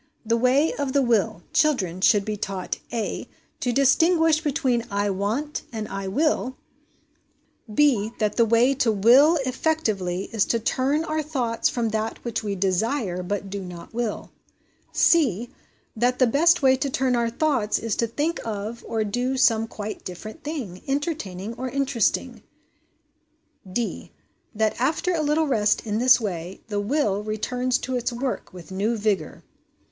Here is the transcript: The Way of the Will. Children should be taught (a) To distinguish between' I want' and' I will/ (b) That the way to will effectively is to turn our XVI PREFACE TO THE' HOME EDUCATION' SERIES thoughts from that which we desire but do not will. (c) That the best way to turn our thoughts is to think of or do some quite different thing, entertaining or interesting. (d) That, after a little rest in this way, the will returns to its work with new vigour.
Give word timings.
The 0.25 0.35
Way 0.35 0.73
of 0.73 0.93
the 0.93 1.01
Will. 1.03 1.43
Children 1.53 2.01
should 2.01 2.25
be 2.25 2.35
taught 2.35 2.79
(a) 2.91 3.29
To 3.59 3.71
distinguish 3.71 4.41
between' 4.43 4.83
I 5.05 5.11
want' 5.11 5.61
and' 5.71 5.87
I 6.01 6.07
will/ 6.07 6.57
(b) 7.71 8.11
That 8.17 8.35
the 8.35 8.43
way 8.45 8.73
to 8.73 8.91
will 8.91 9.37
effectively 9.45 10.23
is 10.33 10.45
to 10.45 10.59
turn 10.59 11.03
our 11.03 11.03
XVI 11.03 11.03
PREFACE 11.03 11.03
TO 11.03 11.03
THE' 11.03 11.09
HOME 11.11 11.17
EDUCATION' 11.19 11.29
SERIES 11.31 11.33
thoughts 11.55 11.69
from 11.69 11.89
that 11.89 12.25
which 12.25 12.43
we 12.43 12.55
desire 12.55 13.21
but 13.21 13.49
do 13.51 13.61
not 13.61 13.93
will. 13.93 14.31
(c) 14.91 15.49
That 15.95 16.17
the 16.17 16.25
best 16.25 16.63
way 16.63 16.75
to 16.77 16.89
turn 16.89 17.15
our 17.15 17.29
thoughts 17.29 17.77
is 17.77 17.95
to 17.97 18.07
think 18.07 18.39
of 18.43 18.83
or 18.87 19.03
do 19.03 19.37
some 19.37 19.67
quite 19.67 20.03
different 20.03 20.43
thing, 20.43 20.81
entertaining 20.87 21.53
or 21.53 21.69
interesting. 21.69 22.41
(d) 23.71 24.11
That, 24.55 24.81
after 24.81 25.13
a 25.13 25.21
little 25.21 25.45
rest 25.45 25.85
in 25.85 25.99
this 25.99 26.19
way, 26.19 26.61
the 26.69 26.79
will 26.79 27.21
returns 27.23 27.77
to 27.77 27.95
its 27.95 28.11
work 28.11 28.51
with 28.51 28.71
new 28.71 28.97
vigour. 28.97 29.43